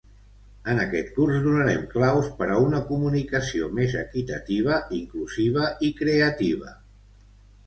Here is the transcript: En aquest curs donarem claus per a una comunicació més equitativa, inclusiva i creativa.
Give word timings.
En 0.71 0.79
aquest 0.83 1.09
curs 1.17 1.35
donarem 1.47 1.83
claus 1.91 2.29
per 2.39 2.47
a 2.53 2.55
una 2.69 2.79
comunicació 2.93 3.69
més 3.81 3.93
equitativa, 4.01 4.81
inclusiva 5.03 5.69
i 5.91 5.93
creativa. 6.03 6.75